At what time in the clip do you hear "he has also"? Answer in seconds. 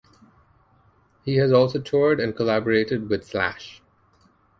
1.23-1.79